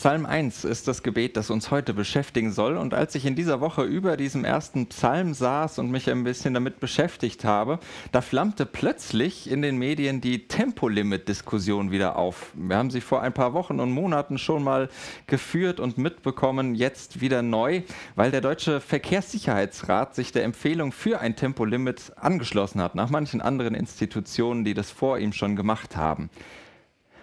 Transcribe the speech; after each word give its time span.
Psalm 0.00 0.24
1 0.24 0.64
ist 0.64 0.88
das 0.88 1.02
Gebet, 1.02 1.36
das 1.36 1.50
uns 1.50 1.70
heute 1.70 1.92
beschäftigen 1.92 2.52
soll. 2.52 2.78
Und 2.78 2.94
als 2.94 3.14
ich 3.16 3.26
in 3.26 3.34
dieser 3.34 3.60
Woche 3.60 3.82
über 3.82 4.16
diesem 4.16 4.46
ersten 4.46 4.86
Psalm 4.86 5.34
saß 5.34 5.78
und 5.78 5.90
mich 5.90 6.08
ein 6.08 6.24
bisschen 6.24 6.54
damit 6.54 6.80
beschäftigt 6.80 7.44
habe, 7.44 7.78
da 8.10 8.22
flammte 8.22 8.64
plötzlich 8.64 9.50
in 9.50 9.60
den 9.60 9.76
Medien 9.76 10.22
die 10.22 10.48
Tempolimit-Diskussion 10.48 11.90
wieder 11.90 12.16
auf. 12.16 12.52
Wir 12.54 12.78
haben 12.78 12.90
sie 12.90 13.02
vor 13.02 13.20
ein 13.20 13.34
paar 13.34 13.52
Wochen 13.52 13.78
und 13.78 13.92
Monaten 13.92 14.38
schon 14.38 14.64
mal 14.64 14.88
geführt 15.26 15.80
und 15.80 15.98
mitbekommen, 15.98 16.74
jetzt 16.74 17.20
wieder 17.20 17.42
neu, 17.42 17.82
weil 18.14 18.30
der 18.30 18.40
Deutsche 18.40 18.80
Verkehrssicherheitsrat 18.80 20.14
sich 20.14 20.32
der 20.32 20.44
Empfehlung 20.44 20.92
für 20.92 21.20
ein 21.20 21.36
Tempolimit 21.36 22.14
angeschlossen 22.16 22.80
hat, 22.80 22.94
nach 22.94 23.10
manchen 23.10 23.42
anderen 23.42 23.74
Institutionen, 23.74 24.64
die 24.64 24.72
das 24.72 24.90
vor 24.90 25.18
ihm 25.18 25.34
schon 25.34 25.56
gemacht 25.56 25.94
haben. 25.94 26.30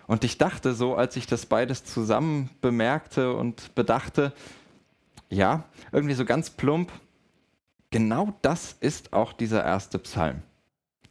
Und 0.08 0.24
ich 0.24 0.38
dachte 0.38 0.74
so, 0.74 0.96
als 0.96 1.16
ich 1.18 1.28
das 1.28 1.46
beides 1.46 1.84
zusammen 1.84 2.50
bemerkte 2.62 3.34
und 3.34 3.76
bedachte, 3.76 4.34
ja, 5.30 5.66
irgendwie 5.92 6.14
so 6.14 6.24
ganz 6.24 6.50
plump, 6.50 6.92
genau 7.92 8.34
das 8.42 8.76
ist 8.80 9.12
auch 9.12 9.34
dieser 9.34 9.64
erste 9.64 10.00
Psalm. 10.00 10.42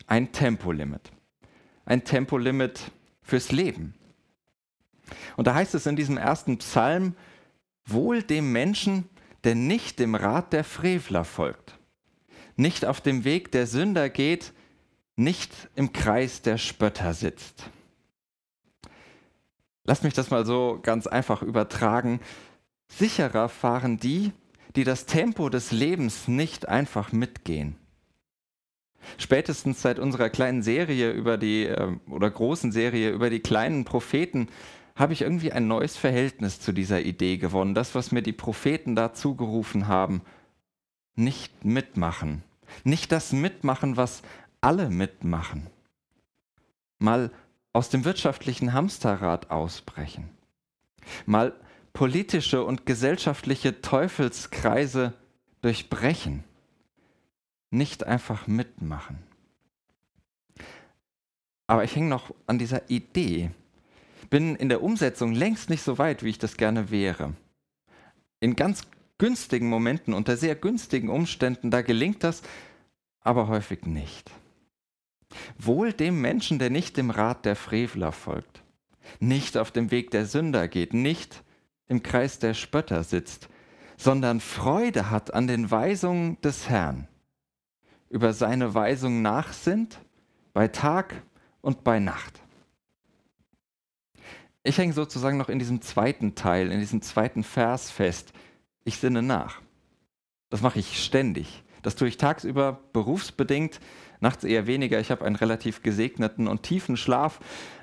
Ein 0.07 0.33
Tempolimit. 0.33 1.13
Ein 1.85 2.05
Tempolimit 2.05 2.91
fürs 3.23 3.53
Leben. 3.53 3.95
Und 5.37 5.47
da 5.47 5.55
heißt 5.55 5.75
es 5.75 5.87
in 5.87 5.97
diesem 5.97 6.17
ersten 6.17 6.59
Psalm, 6.59 7.15
wohl 7.85 8.23
dem 8.23 8.51
Menschen, 8.51 9.09
der 9.45 9.55
nicht 9.55 9.99
dem 9.99 10.15
Rat 10.15 10.53
der 10.53 10.65
Frevler 10.65 11.25
folgt, 11.25 11.79
nicht 12.57 12.85
auf 12.85 13.01
dem 13.01 13.25
Weg 13.25 13.53
der 13.53 13.67
Sünder 13.67 14.09
geht, 14.09 14.53
nicht 15.17 15.53
im 15.75 15.93
Kreis 15.93 16.43
der 16.43 16.59
Spötter 16.59 17.15
sitzt. 17.15 17.71
Lass 19.87 20.03
mich 20.03 20.15
das 20.15 20.31
mal 20.31 20.45
so 20.45 20.81
ganz 20.83 21.07
einfach 21.07 21.43
übertragen. 21.43 22.21
Sicherer 22.89 23.49
fahren 23.49 23.99
die, 23.99 24.33
die 24.75 24.85
das 24.85 25.07
Tempo 25.07 25.49
des 25.49 25.73
Lebens 25.73 26.29
nicht 26.29 26.69
einfach 26.69 27.13
mitgehen. 27.13 27.77
Spätestens 29.19 29.83
seit 29.83 29.99
unserer 29.99 30.29
kleinen 30.29 30.63
Serie 30.63 31.13
über 31.13 31.39
die 31.39 31.65
äh, 31.65 31.97
oder 32.11 32.31
großen 32.31 32.73
Serie 32.73 33.11
über 33.11 33.31
die 33.31 33.41
kleinen 33.41 33.85
Propheten 33.85 34.49
habe 34.97 35.13
ich 35.13 35.23
irgendwie 35.23 35.53
ein 35.53 35.69
neues 35.69 35.97
Verhältnis 35.97 36.59
zu 36.59 36.73
dieser 36.73 37.01
Idee 37.03 37.37
gewonnen. 37.37 37.75
Das, 37.75 37.95
was 37.95 38.13
mir 38.13 38.23
die 38.23 38.33
Propheten 38.33 38.97
da 38.97 39.13
zugerufen 39.13 39.89
haben, 39.89 40.23
nicht 41.15 41.65
mitmachen. 41.65 42.43
Nicht 42.83 43.13
das 43.13 43.33
mitmachen, 43.33 43.97
was 43.97 44.23
alle 44.61 44.91
mitmachen. 44.91 45.67
Mal 46.99 47.31
aus 47.77 47.91
dem 47.91 48.07
wirtschaftlichen 48.07 48.73
Hamsterrad 48.73 49.51
ausbrechen, 49.51 50.31
mal 51.27 51.53
politische 51.93 52.65
und 52.65 52.87
gesellschaftliche 52.87 53.83
Teufelskreise 53.83 55.13
durchbrechen, 55.61 56.43
nicht 57.71 58.05
einfach 58.05 58.47
mitmachen. 58.47 59.19
Aber 61.67 61.85
ich 61.85 61.95
hänge 61.95 62.09
noch 62.09 62.35
an 62.47 62.59
dieser 62.59 62.89
Idee, 62.89 63.51
bin 64.31 64.57
in 64.57 64.71
der 64.71 64.83
Umsetzung 64.83 65.35
längst 65.35 65.69
nicht 65.69 65.83
so 65.83 65.99
weit, 65.99 66.23
wie 66.23 66.31
ich 66.31 66.39
das 66.39 66.57
gerne 66.57 66.91
wäre. 66.91 67.35
In 68.41 68.57
ganz 68.57 68.85
günstigen 69.19 69.69
Momenten, 69.69 70.15
unter 70.15 70.39
sehr 70.39 70.55
günstigen 70.55 71.11
Umständen, 71.11 71.71
da 71.71 71.83
gelingt 71.83 72.25
das, 72.25 72.41
aber 73.21 73.49
häufig 73.49 73.85
nicht. 73.85 74.31
Wohl 75.59 75.93
dem 75.93 76.21
Menschen, 76.21 76.59
der 76.59 76.71
nicht 76.71 76.97
dem 76.97 77.11
Rat 77.11 77.45
der 77.45 77.57
Frevler 77.57 78.13
folgt, 78.13 78.63
nicht 79.21 79.57
auf 79.57 79.71
dem 79.71 79.91
Weg 79.91 80.11
der 80.11 80.27
Sünder 80.27 80.69
geht, 80.69 80.95
nicht 80.95 81.43
im 81.89 82.03
Kreis 82.03 82.39
der 82.39 82.55
Spötter 82.55 83.05
sitzt, 83.05 83.49
sondern 83.97 84.41
Freude 84.41 85.11
hat 85.11 85.33
an 85.33 85.47
den 85.47 85.71
Weisungen 85.71 86.41
des 86.43 86.69
Herrn, 86.69 87.09
über 88.09 88.33
seine 88.33 88.75
Weisungen 88.75 89.23
nachsinnt, 89.23 90.01
bei 90.53 90.69
Tag 90.69 91.23
und 91.61 91.85
bei 91.85 91.99
Nacht. 91.99 92.41
Ich 94.63 94.79
hänge 94.79 94.93
sozusagen 94.93 95.37
noch 95.39 95.49
in 95.49 95.61
diesem 95.61 95.81
zweiten 95.81 96.35
Teil, 96.35 96.73
in 96.73 96.81
diesem 96.81 97.01
zweiten 97.01 97.45
Vers 97.45 97.91
fest. 97.91 98.33
Ich 98.85 98.99
sinne 98.99 99.23
nach. 99.23 99.63
Das 100.51 100.61
mache 100.61 100.81
ich 100.81 101.03
ständig. 101.05 101.63
Das 101.83 101.95
tue 101.95 102.09
ich 102.09 102.17
tagsüber 102.17 102.81
berufsbedingt, 102.93 103.79
nachts 104.21 104.45
eher 104.45 104.67
weniger. 104.67 105.01
Ich 105.01 105.11
habe 105.11 105.25
einen 105.25 105.37
relativ 105.37 105.83
gesegneten 105.83 106.49
und 106.49 106.63
tiefen 106.63 106.97
Schlaf. 106.97 107.41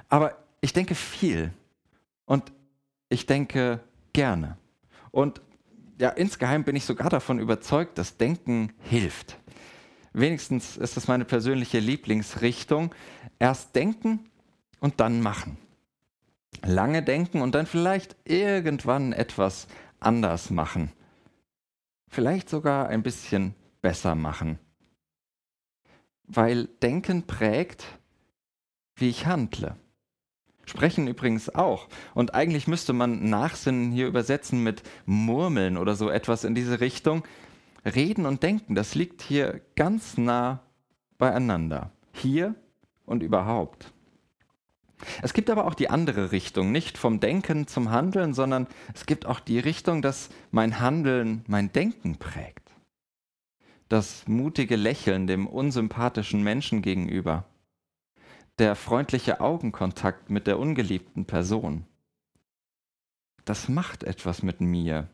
Aber 0.10 0.38
ich 0.62 0.74
denke 0.74 0.96
viel 0.96 1.52
und 2.26 2.52
ich 3.10 3.26
denke 3.26 3.80
gerne. 4.14 4.58
Und 5.12 5.42
ja, 6.00 6.10
insgeheim 6.10 6.64
bin 6.64 6.76
ich 6.76 6.86
sogar 6.86 7.10
davon 7.10 7.40
überzeugt, 7.40 7.98
dass 7.98 8.18
Denken 8.18 8.74
hilft. 8.80 9.38
Wenigstens 10.14 10.78
ist 10.78 10.98
das 10.98 11.08
meine 11.08 11.26
persönliche 11.26 11.80
Lieblingsrichtung. 11.80 12.94
Erst 13.40 13.76
denken 13.76 14.30
und 14.80 15.00
dann 15.00 15.22
machen. 15.22 15.58
Lange 16.64 17.04
denken 17.04 17.42
und 17.42 17.56
dann 17.56 17.66
vielleicht 17.66 18.16
irgendwann 18.26 19.12
etwas 19.12 19.68
anders 20.00 20.50
machen. 20.50 20.92
Vielleicht 22.10 22.50
sogar 22.50 22.90
ein 22.90 23.02
bisschen 23.02 23.56
besser 23.82 24.14
machen. 24.14 24.60
Weil 26.36 26.66
Denken 26.82 27.24
prägt, 27.24 27.86
wie 28.96 29.10
ich 29.10 29.28
handle. 29.28 29.76
Sprechen 30.66 31.08
übrigens 31.08 31.54
auch. 31.54 31.88
Und 32.16 32.34
eigentlich 32.34 32.68
müsste 32.68 32.94
man 32.94 33.30
Nachsinnen 33.30 33.92
hier 33.92 34.08
übersetzen 34.08 34.64
mit 34.64 34.82
Murmeln 35.06 35.78
oder 35.78 35.96
so 35.96 36.10
etwas 36.10 36.44
in 36.44 36.56
diese 36.56 36.80
Richtung. 36.80 37.24
Reden 37.86 38.26
und 38.26 38.42
Denken, 38.42 38.74
das 38.74 38.96
liegt 38.96 39.22
hier 39.22 39.62
ganz 39.76 40.18
nah 40.18 40.62
beieinander. 41.18 41.92
Hier 42.14 42.56
und 43.06 43.22
überhaupt. 43.22 43.92
Es 45.22 45.34
gibt 45.34 45.50
aber 45.50 45.66
auch 45.66 45.76
die 45.76 45.90
andere 45.90 46.32
Richtung, 46.32 46.72
nicht 46.72 46.98
vom 46.98 47.20
Denken 47.20 47.68
zum 47.68 47.92
Handeln, 47.92 48.34
sondern 48.34 48.68
es 48.96 49.06
gibt 49.06 49.26
auch 49.26 49.42
die 49.42 49.60
Richtung, 49.60 50.02
dass 50.02 50.30
mein 50.50 50.80
Handeln 50.80 51.44
mein 51.48 51.74
Denken 51.74 52.18
prägt 52.18 52.63
das 53.90 54.28
mutige 54.28 54.76
Lächeln 54.76 55.28
dem 55.28 55.48
unsympathischen 55.48 56.44
Menschen 56.44 56.82
gegenüber, 56.82 57.46
der 58.60 58.76
freundliche 58.76 59.42
Augenkontakt 59.42 60.30
mit 60.30 60.48
der 60.48 60.60
ungeliebten 60.60 61.26
Person. 61.26 61.86
Das 63.46 63.68
macht 63.68 64.04
etwas 64.04 64.44
mit 64.44 64.62
mir 64.62 65.10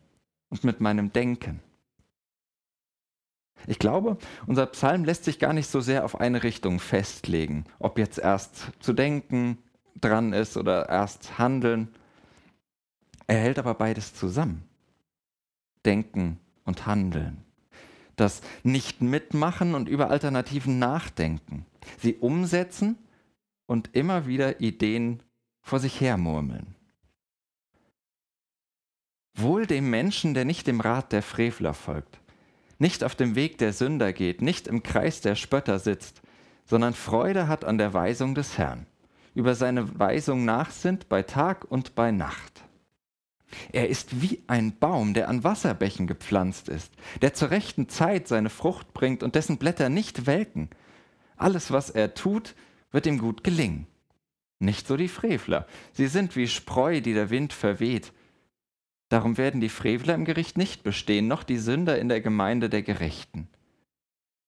und 0.49 0.63
mit 0.63 0.81
meinem 0.81 1.11
Denken. 1.11 1.61
Ich 3.67 3.79
glaube, 3.79 4.17
unser 4.47 4.65
Psalm 4.67 5.03
lässt 5.03 5.25
sich 5.25 5.39
gar 5.39 5.53
nicht 5.53 5.67
so 5.67 5.81
sehr 5.81 6.05
auf 6.05 6.19
eine 6.19 6.43
Richtung 6.43 6.79
festlegen, 6.79 7.65
ob 7.79 7.97
jetzt 7.97 8.17
erst 8.17 8.71
zu 8.79 8.93
denken 8.93 9.57
dran 9.99 10.31
ist 10.31 10.55
oder 10.55 10.87
erst 10.87 11.37
handeln. 11.37 11.89
Er 13.27 13.37
hält 13.37 13.59
aber 13.59 13.73
beides 13.73 14.13
zusammen. 14.13 14.63
Denken 15.85 16.39
und 16.63 16.85
Handeln 16.85 17.43
das 18.19 18.41
Nicht-Mitmachen 18.63 19.75
und 19.75 19.89
über 19.89 20.09
Alternativen 20.09 20.79
nachdenken, 20.79 21.65
sie 21.97 22.15
umsetzen 22.15 22.97
und 23.65 23.95
immer 23.95 24.27
wieder 24.27 24.61
Ideen 24.61 25.23
vor 25.61 25.79
sich 25.79 26.01
hermurmeln. 26.01 26.75
Wohl 29.37 29.65
dem 29.65 29.89
Menschen, 29.89 30.33
der 30.33 30.45
nicht 30.45 30.67
dem 30.67 30.81
Rat 30.81 31.11
der 31.11 31.21
Frevler 31.21 31.73
folgt, 31.73 32.19
nicht 32.77 33.03
auf 33.03 33.15
dem 33.15 33.35
Weg 33.35 33.57
der 33.57 33.73
Sünder 33.73 34.13
geht, 34.13 34.41
nicht 34.41 34.67
im 34.67 34.83
Kreis 34.83 35.21
der 35.21 35.35
Spötter 35.35 35.79
sitzt, 35.79 36.21
sondern 36.65 36.93
Freude 36.93 37.47
hat 37.47 37.65
an 37.65 37.77
der 37.77 37.93
Weisung 37.93 38.35
des 38.35 38.57
Herrn, 38.57 38.85
über 39.35 39.55
seine 39.55 39.99
Weisung 39.99 40.45
nachsinnt 40.45 41.09
bei 41.09 41.23
Tag 41.23 41.65
und 41.69 41.95
bei 41.95 42.11
Nacht. 42.11 42.63
Er 43.71 43.89
ist 43.89 44.21
wie 44.21 44.41
ein 44.47 44.77
Baum, 44.77 45.13
der 45.13 45.29
an 45.29 45.43
Wasserbächen 45.43 46.07
gepflanzt 46.07 46.69
ist, 46.69 46.93
der 47.21 47.33
zur 47.33 47.51
rechten 47.51 47.89
Zeit 47.89 48.27
seine 48.27 48.49
Frucht 48.49 48.93
bringt 48.93 49.23
und 49.23 49.35
dessen 49.35 49.57
Blätter 49.57 49.89
nicht 49.89 50.27
welken. 50.27 50.69
Alles, 51.37 51.71
was 51.71 51.89
er 51.89 52.13
tut, 52.13 52.55
wird 52.91 53.05
ihm 53.05 53.17
gut 53.17 53.43
gelingen. 53.43 53.87
Nicht 54.59 54.87
so 54.87 54.97
die 54.97 55.07
Frevler. 55.07 55.65
Sie 55.93 56.07
sind 56.07 56.35
wie 56.35 56.47
Spreu, 56.47 57.01
die 57.01 57.13
der 57.13 57.29
Wind 57.29 57.53
verweht. 57.53 58.11
Darum 59.07 59.37
werden 59.37 59.61
die 59.61 59.69
Frevler 59.69 60.13
im 60.13 60.25
Gericht 60.25 60.57
nicht 60.57 60.83
bestehen, 60.83 61.27
noch 61.27 61.43
die 61.43 61.57
Sünder 61.57 61.97
in 61.97 62.09
der 62.09 62.21
Gemeinde 62.21 62.69
der 62.69 62.83
Gerechten. 62.83 63.47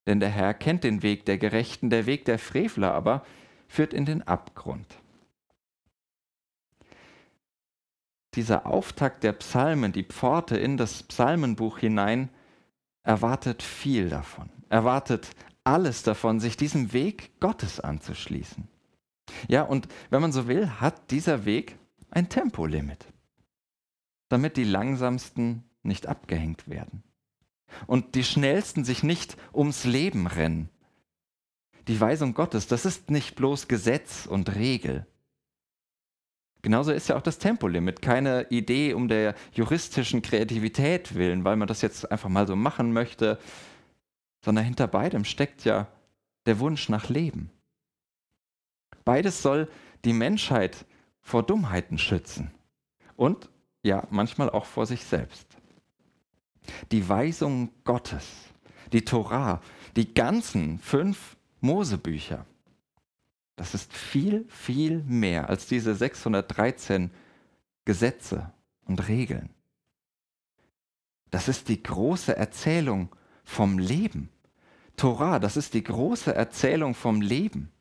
Denn 0.05 0.19
der 0.19 0.29
Herr 0.29 0.53
kennt 0.53 0.83
den 0.83 1.01
Weg 1.01 1.25
der 1.25 1.37
Gerechten, 1.37 1.89
der 1.89 2.05
Weg 2.05 2.25
der 2.25 2.39
Frevler 2.39 2.93
aber 2.93 3.25
führt 3.67 3.93
in 3.93 4.05
den 4.05 4.21
Abgrund. 4.27 5.00
Dieser 8.35 8.65
Auftakt 8.65 9.23
der 9.23 9.33
Psalmen, 9.33 9.91
die 9.91 10.03
Pforte 10.03 10.57
in 10.57 10.77
das 10.77 11.03
Psalmenbuch 11.03 11.79
hinein, 11.79 12.29
erwartet 13.03 13.63
viel 13.63 14.09
davon, 14.09 14.49
erwartet 14.69 15.31
alles 15.63 16.03
davon, 16.03 16.39
sich 16.39 16.57
diesem 16.57 16.93
Weg 16.93 17.39
Gottes 17.39 17.79
anzuschließen. 17.79 18.67
Ja, 19.47 19.63
und 19.63 19.87
wenn 20.09 20.21
man 20.21 20.31
so 20.31 20.47
will, 20.47 20.69
hat 20.79 21.11
dieser 21.11 21.45
Weg 21.45 21.77
ein 22.09 22.29
Tempolimit, 22.29 23.05
damit 24.29 24.57
die 24.57 24.63
langsamsten 24.63 25.63
nicht 25.83 26.07
abgehängt 26.07 26.67
werden 26.67 27.03
und 27.87 28.15
die 28.15 28.23
schnellsten 28.23 28.83
sich 28.83 29.03
nicht 29.03 29.37
ums 29.53 29.85
Leben 29.85 30.27
rennen. 30.27 30.69
Die 31.87 31.99
Weisung 31.99 32.33
Gottes, 32.33 32.67
das 32.67 32.85
ist 32.85 33.09
nicht 33.09 33.35
bloß 33.35 33.67
Gesetz 33.67 34.25
und 34.25 34.55
Regel. 34.55 35.07
Genauso 36.61 36.91
ist 36.91 37.09
ja 37.09 37.17
auch 37.17 37.21
das 37.21 37.39
Tempolimit 37.39 38.01
keine 38.01 38.47
Idee 38.49 38.93
um 38.93 39.07
der 39.07 39.35
juristischen 39.53 40.21
Kreativität 40.21 41.15
willen, 41.15 41.43
weil 41.43 41.55
man 41.55 41.67
das 41.67 41.81
jetzt 41.81 42.11
einfach 42.11 42.29
mal 42.29 42.45
so 42.47 42.55
machen 42.55 42.93
möchte, 42.93 43.39
sondern 44.43 44.65
hinter 44.65 44.87
beidem 44.87 45.25
steckt 45.25 45.65
ja 45.65 45.87
der 46.45 46.59
Wunsch 46.59 46.89
nach 46.89 47.09
Leben. 47.09 47.49
Beides 49.03 49.41
soll 49.41 49.67
die 50.05 50.13
Menschheit 50.13 50.85
vor 51.21 51.43
Dummheiten 51.43 51.97
schützen 51.97 52.51
und 53.15 53.49
ja, 53.83 54.07
manchmal 54.11 54.49
auch 54.49 54.65
vor 54.65 54.85
sich 54.85 55.03
selbst. 55.03 55.47
Die 56.91 57.07
Weisung 57.09 57.71
Gottes, 57.83 58.27
die 58.93 59.03
Torah, 59.03 59.61
die 59.95 60.13
ganzen 60.13 60.77
fünf 60.77 61.35
Mosebücher, 61.59 62.45
das 63.61 63.75
ist 63.75 63.93
viel, 63.93 64.47
viel 64.49 65.03
mehr 65.03 65.47
als 65.47 65.67
diese 65.67 65.93
613 65.93 67.11
Gesetze 67.85 68.51
und 68.85 69.07
Regeln. 69.07 69.51
Das 71.29 71.47
ist 71.47 71.67
die 71.67 71.83
große 71.83 72.35
Erzählung 72.35 73.15
vom 73.43 73.77
Leben. 73.77 74.29
Torah, 74.97 75.37
das 75.37 75.57
ist 75.57 75.75
die 75.75 75.83
große 75.83 76.33
Erzählung 76.33 76.95
vom 76.95 77.21
Leben. 77.21 77.71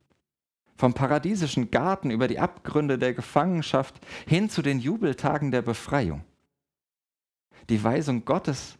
Vom 0.77 0.93
paradiesischen 0.93 1.71
Garten 1.71 2.11
über 2.11 2.29
die 2.29 2.41
Abgründe 2.41 2.99
der 2.99 3.15
Gefangenschaft 3.15 3.94
hin 4.26 4.50
zu 4.50 4.61
den 4.61 4.81
Jubeltagen 4.81 5.50
der 5.50 5.62
Befreiung. 5.62 6.26
Die 7.71 7.83
Weisung 7.83 8.26
Gottes 8.26 8.76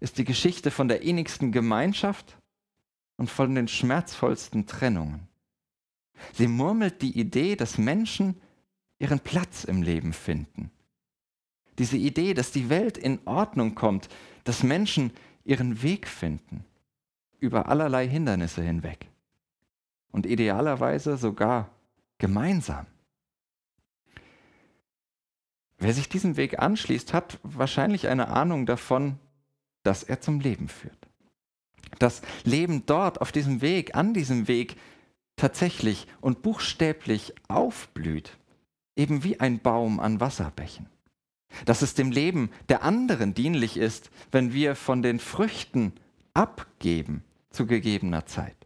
ist 0.00 0.16
die 0.16 0.24
Geschichte 0.24 0.70
von 0.70 0.88
der 0.88 1.02
innigsten 1.02 1.52
Gemeinschaft 1.52 2.38
und 3.18 3.28
von 3.28 3.54
den 3.54 3.68
schmerzvollsten 3.68 4.66
Trennungen. 4.66 5.28
Sie 6.32 6.48
murmelt 6.48 7.02
die 7.02 7.18
Idee, 7.18 7.56
dass 7.56 7.78
Menschen 7.78 8.40
ihren 8.98 9.20
Platz 9.20 9.64
im 9.64 9.82
Leben 9.82 10.12
finden. 10.12 10.70
Diese 11.78 11.96
Idee, 11.96 12.34
dass 12.34 12.52
die 12.52 12.68
Welt 12.68 12.98
in 12.98 13.18
Ordnung 13.24 13.74
kommt, 13.74 14.08
dass 14.44 14.62
Menschen 14.62 15.12
ihren 15.44 15.82
Weg 15.82 16.06
finden, 16.06 16.64
über 17.40 17.68
allerlei 17.68 18.06
Hindernisse 18.06 18.62
hinweg 18.62 19.08
und 20.12 20.26
idealerweise 20.26 21.16
sogar 21.16 21.70
gemeinsam. 22.18 22.86
Wer 25.78 25.94
sich 25.94 26.08
diesem 26.08 26.36
Weg 26.36 26.60
anschließt, 26.60 27.12
hat 27.12 27.40
wahrscheinlich 27.42 28.06
eine 28.06 28.28
Ahnung 28.28 28.66
davon, 28.66 29.18
dass 29.82 30.04
er 30.04 30.20
zum 30.20 30.38
Leben 30.38 30.68
führt. 30.68 31.08
Das 31.98 32.22
Leben 32.44 32.86
dort, 32.86 33.20
auf 33.20 33.32
diesem 33.32 33.60
Weg, 33.60 33.96
an 33.96 34.14
diesem 34.14 34.46
Weg 34.46 34.76
tatsächlich 35.36 36.06
und 36.20 36.42
buchstäblich 36.42 37.34
aufblüht, 37.48 38.38
eben 38.96 39.24
wie 39.24 39.40
ein 39.40 39.60
Baum 39.60 40.00
an 40.00 40.20
Wasserbächen. 40.20 40.88
Dass 41.66 41.82
es 41.82 41.94
dem 41.94 42.10
Leben 42.10 42.50
der 42.68 42.82
anderen 42.82 43.34
dienlich 43.34 43.76
ist, 43.76 44.10
wenn 44.30 44.52
wir 44.52 44.74
von 44.74 45.02
den 45.02 45.18
Früchten 45.18 45.92
abgeben 46.34 47.24
zu 47.50 47.66
gegebener 47.66 48.26
Zeit. 48.26 48.56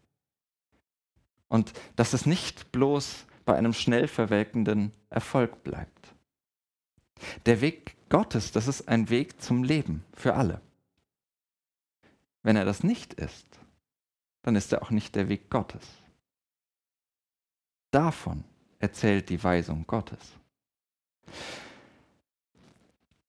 Und 1.49 1.73
dass 1.97 2.13
es 2.13 2.27
nicht 2.27 2.73
bloß 2.73 3.27
bei 3.45 3.57
einem 3.57 3.73
schnell 3.73 4.09
verwelkenden 4.09 4.93
Erfolg 5.11 5.63
bleibt. 5.63 6.15
Der 7.47 7.61
Weg 7.61 7.97
Gottes, 8.09 8.53
das 8.53 8.69
ist 8.69 8.89
ein 8.89 9.09
Weg 9.09 9.41
zum 9.41 9.65
Leben 9.65 10.05
für 10.13 10.35
alle. 10.35 10.61
Wenn 12.43 12.57
er 12.57 12.65
das 12.65 12.85
nicht 12.85 13.15
ist, 13.15 13.47
dann 14.43 14.55
ist 14.55 14.73
er 14.73 14.83
auch 14.83 14.91
nicht 14.91 15.15
der 15.15 15.29
Weg 15.29 15.51
Gottes. 15.51 15.85
Davon 17.91 18.45
erzählt 18.79 19.29
die 19.29 19.43
Weisung 19.43 19.87
Gottes. 19.87 20.19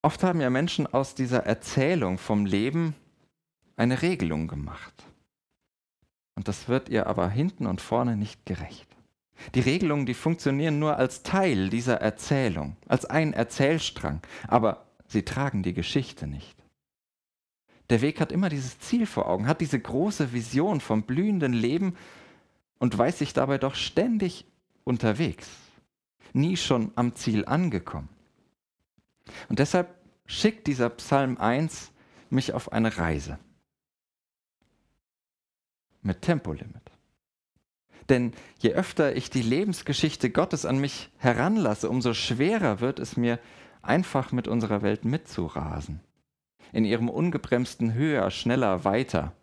Oft 0.02 0.24
haben 0.24 0.42
ja 0.42 0.50
Menschen 0.50 0.88
aus 0.88 1.16
dieser 1.16 1.46
Erzählung 1.46 2.18
vom 2.18 2.46
Leben 2.46 2.96
eine 3.76 4.02
Regelung 4.02 4.48
gemacht. 4.48 5.06
Und 6.36 6.48
das 6.48 6.68
wird 6.68 6.90
ihr 6.90 7.08
aber 7.08 7.30
hinten 7.30 7.66
und 7.66 7.82
vorne 7.82 8.16
nicht 8.16 8.46
gerecht. 8.46 8.88
Die 9.56 9.60
Regelungen, 9.60 10.06
die 10.06 10.14
funktionieren 10.14 10.80
nur 10.80 10.98
als 10.98 11.24
Teil 11.24 11.70
dieser 11.70 12.02
Erzählung, 12.02 12.76
als 12.88 13.06
ein 13.06 13.34
Erzählstrang, 13.34 14.22
aber 14.48 14.86
sie 15.08 15.24
tragen 15.24 15.64
die 15.64 15.74
Geschichte 15.74 16.28
nicht. 16.28 16.58
Der 17.90 18.02
Weg 18.02 18.20
hat 18.20 18.32
immer 18.32 18.50
dieses 18.50 18.80
Ziel 18.80 19.06
vor 19.06 19.28
Augen, 19.28 19.48
hat 19.48 19.62
diese 19.62 19.80
große 19.80 20.34
Vision 20.34 20.82
vom 20.82 21.04
blühenden 21.04 21.54
Leben 21.54 21.96
und 22.80 22.98
weiß 22.98 23.20
sich 23.20 23.34
dabei 23.34 23.58
doch 23.58 23.76
ständig 23.76 24.46
unterwegs, 24.84 25.48
nie 26.34 26.58
schon 26.58 26.92
am 26.96 27.16
Ziel 27.16 27.46
angekommen. 27.46 28.10
Und 29.50 29.60
deshalb 29.60 29.94
schickt 30.26 30.68
dieser 30.68 30.90
Psalm 30.90 31.38
1 31.38 31.92
mich 32.30 32.54
auf 32.54 32.72
eine 32.72 32.98
Reise 32.98 33.40
mit 36.02 36.22
Tempolimit. 36.22 36.92
Denn 38.10 38.34
je 38.60 38.72
öfter 38.72 39.16
ich 39.16 39.30
die 39.30 39.42
Lebensgeschichte 39.42 40.30
Gottes 40.30 40.66
an 40.66 40.80
mich 40.80 41.12
heranlasse, 41.18 41.90
umso 41.90 42.14
schwerer 42.14 42.80
wird 42.80 43.00
es 43.00 43.18
mir, 43.18 43.40
einfach 43.82 44.32
mit 44.32 44.48
unserer 44.48 44.82
Welt 44.82 45.06
mitzurasen. 45.06 46.00
In 46.72 46.86
ihrem 46.86 47.10
ungebremsten 47.10 47.94
Höher, 47.94 48.32
schneller, 48.32 48.86
weiter. 48.86 49.34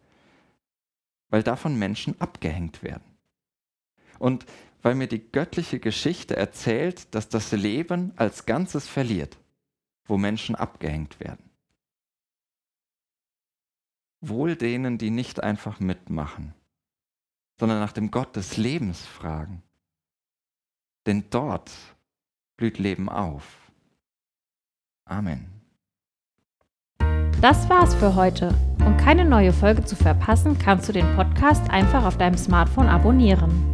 Weil 1.28 1.42
davon 1.42 1.78
Menschen 1.78 2.18
abgehängt 2.20 2.82
werden. 2.82 3.13
Und 4.24 4.46
weil 4.80 4.94
mir 4.94 5.06
die 5.06 5.30
göttliche 5.30 5.78
Geschichte 5.78 6.34
erzählt, 6.34 7.14
dass 7.14 7.28
das 7.28 7.52
Leben 7.52 8.14
als 8.16 8.46
Ganzes 8.46 8.88
verliert, 8.88 9.36
wo 10.06 10.16
Menschen 10.16 10.54
abgehängt 10.54 11.20
werden. 11.20 11.50
Wohl 14.22 14.56
denen, 14.56 14.96
die 14.96 15.10
nicht 15.10 15.42
einfach 15.42 15.78
mitmachen, 15.78 16.54
sondern 17.60 17.80
nach 17.80 17.92
dem 17.92 18.10
Gott 18.10 18.34
des 18.34 18.56
Lebens 18.56 19.04
fragen. 19.04 19.62
Denn 21.04 21.24
dort 21.28 21.70
blüht 22.56 22.78
Leben 22.78 23.10
auf. 23.10 23.44
Amen. 25.04 25.50
Das 27.42 27.68
war's 27.68 27.94
für 27.94 28.14
heute. 28.14 28.54
Um 28.86 28.96
keine 28.96 29.26
neue 29.26 29.52
Folge 29.52 29.84
zu 29.84 29.96
verpassen, 29.96 30.58
kannst 30.58 30.88
du 30.88 30.94
den 30.94 31.14
Podcast 31.14 31.68
einfach 31.68 32.06
auf 32.06 32.16
deinem 32.16 32.38
Smartphone 32.38 32.88
abonnieren. 32.88 33.73